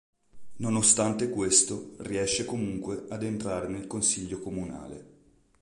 [0.55, 5.05] Nonostante questo, riesce comunque ad entrare nel consiglio comunale.